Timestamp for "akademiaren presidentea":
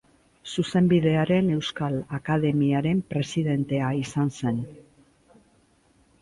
2.19-3.93